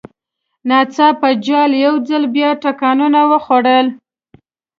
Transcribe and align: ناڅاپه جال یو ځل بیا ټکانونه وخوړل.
ناڅاپه 0.67 1.29
جال 1.45 1.71
یو 1.85 1.95
ځل 2.07 2.23
بیا 2.35 2.49
ټکانونه 2.63 3.19
وخوړل. 3.31 3.87